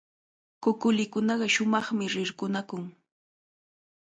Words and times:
Kukulikunaqa 0.63 1.47
shumaqmi 1.53 2.05
rirqunakun. 2.13 2.83